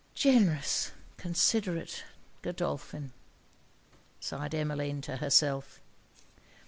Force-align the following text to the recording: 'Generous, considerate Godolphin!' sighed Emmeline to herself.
'Generous, 0.15 0.93
considerate 1.17 2.05
Godolphin!' 2.41 3.13
sighed 4.19 4.55
Emmeline 4.55 4.99
to 5.01 5.17
herself. 5.17 5.79